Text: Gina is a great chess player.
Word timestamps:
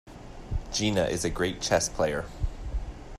Gina 0.71 1.03
is 1.03 1.23
a 1.23 1.29
great 1.29 1.61
chess 1.61 1.87
player. 1.87 2.25